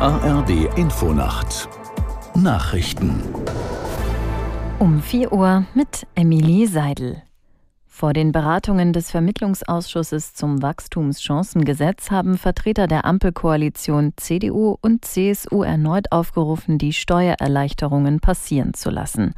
[0.00, 1.68] ARD Infonacht
[2.34, 3.22] Nachrichten
[4.78, 7.22] um 4 Uhr mit Emilie Seidel.
[7.96, 16.10] Vor den Beratungen des Vermittlungsausschusses zum Wachstumschancengesetz haben Vertreter der Ampelkoalition CDU und CSU erneut
[16.10, 19.34] aufgerufen, die Steuererleichterungen passieren zu lassen.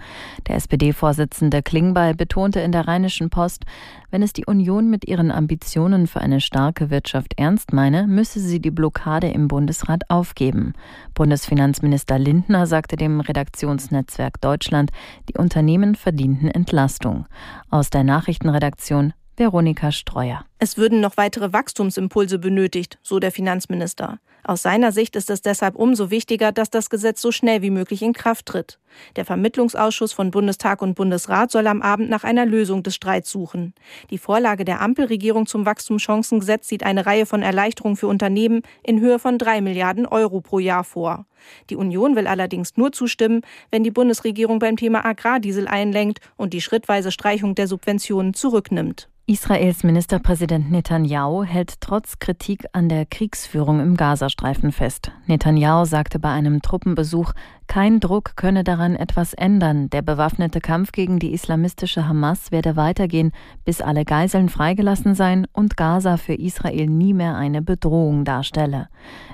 [0.48, 3.66] Der SPD-Vorsitzende Klingbeil betonte in der Rheinischen Post,
[4.10, 8.60] wenn es die Union mit ihren Ambitionen für eine starke Wirtschaft ernst meine, müsse sie
[8.60, 10.72] die Blockade im Bundesrat aufgeben.
[11.12, 14.92] Bundesfinanzminister Lindner sagte dem Redaktionsnetzwerk Deutschland,
[15.28, 17.26] die Unternehmen verdienten Entlastung.
[17.68, 18.04] Aus der
[18.46, 20.44] Nachrichtenredaktion Veronika Streuer.
[20.58, 24.18] Es würden noch weitere Wachstumsimpulse benötigt, so der Finanzminister.
[24.42, 28.00] Aus seiner Sicht ist es deshalb umso wichtiger, dass das Gesetz so schnell wie möglich
[28.00, 28.78] in Kraft tritt.
[29.16, 33.74] Der Vermittlungsausschuss von Bundestag und Bundesrat soll am Abend nach einer Lösung des Streits suchen.
[34.08, 39.18] Die Vorlage der Ampelregierung zum Wachstumschancengesetz sieht eine Reihe von Erleichterungen für Unternehmen in Höhe
[39.18, 41.26] von drei Milliarden Euro pro Jahr vor.
[41.68, 46.62] Die Union will allerdings nur zustimmen, wenn die Bundesregierung beim Thema Agrardiesel einlenkt und die
[46.62, 49.10] schrittweise Streichung der Subventionen zurücknimmt.
[49.28, 55.12] Israels Ministerpräsident Netanyahu hält trotz Kritik an der Kriegsführung im Gazastreifen fest.
[55.26, 57.32] Netanyahu sagte bei einem Truppenbesuch,
[57.66, 59.90] kein Druck könne daran etwas ändern.
[59.90, 63.32] Der bewaffnete Kampf gegen die islamistische Hamas werde weitergehen,
[63.64, 68.88] bis alle Geiseln freigelassen seien und Gaza für Israel nie mehr eine Bedrohung darstelle.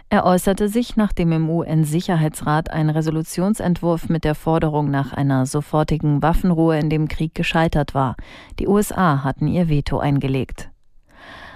[0.08, 6.78] Er äußerte sich, nachdem im UN-Sicherheitsrat ein Resolutionsentwurf mit der Forderung nach einer sofortigen Waffenruhe
[6.78, 8.16] in dem Krieg gescheitert war.
[8.58, 10.71] Die USA hatten ihr Veto eingelegt.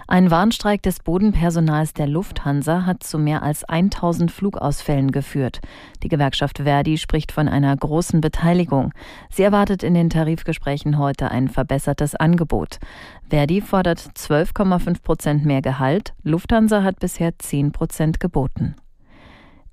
[0.09, 5.61] Ein Warnstreik des Bodenpersonals der Lufthansa hat zu mehr als 1000 Flugausfällen geführt.
[6.05, 8.93] Die Gewerkschaft Verdi spricht von einer großen Beteiligung.
[9.31, 12.79] Sie erwartet in den Tarifgesprächen heute ein verbessertes Angebot.
[13.29, 16.15] Verdi fordert 12,5 Prozent mehr Gehalt.
[16.23, 18.77] Lufthansa hat bisher 10 Prozent geboten.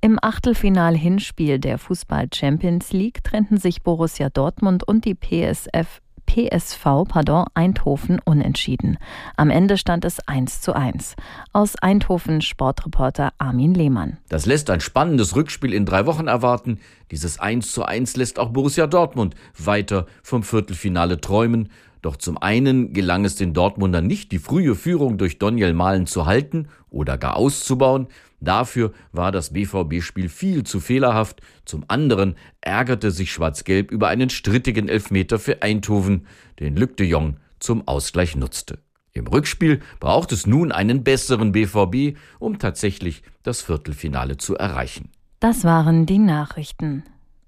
[0.01, 6.01] Im Achtelfinal-Hinspiel der Fußball Champions League trennten sich Borussia Dortmund und die PSF
[6.33, 8.97] PSV pardon, Eindhoven unentschieden.
[9.37, 11.15] Am Ende stand es 1 zu 1.
[11.51, 14.17] Aus Eindhoven Sportreporter Armin Lehmann.
[14.29, 16.79] Das lässt ein spannendes Rückspiel in drei Wochen erwarten.
[17.11, 21.69] Dieses 1 zu 1 lässt auch Borussia Dortmund weiter vom Viertelfinale träumen.
[22.03, 26.25] Doch zum einen gelang es den Dortmundern nicht, die frühe Führung durch Daniel Mahlen zu
[26.25, 28.07] halten oder gar auszubauen.
[28.41, 31.39] Dafür war das BVB-Spiel viel zu fehlerhaft.
[31.63, 36.27] Zum anderen ärgerte sich Schwarz-Gelb über einen strittigen Elfmeter für Eindhoven,
[36.59, 38.79] den Luc de Jong zum Ausgleich nutzte.
[39.13, 45.09] Im Rückspiel braucht es nun einen besseren BVB, um tatsächlich das Viertelfinale zu erreichen.
[45.39, 47.03] Das waren die Nachrichten.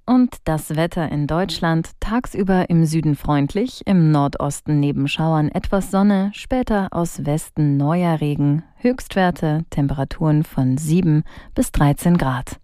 [0.07, 6.29] Und das Wetter in Deutschland tagsüber im Süden freundlich, im Nordosten neben Schauern etwas Sonne,
[6.33, 11.23] später aus Westen neuer Regen, Höchstwerte Temperaturen von 7
[11.55, 12.59] bis 13 Grad.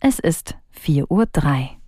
[0.00, 1.79] Es ist 4.03 Uhr.